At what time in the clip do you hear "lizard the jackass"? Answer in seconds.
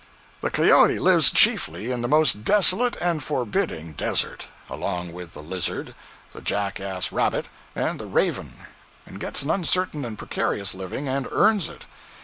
5.43-7.11